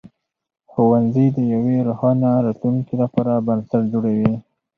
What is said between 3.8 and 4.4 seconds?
جوړوي.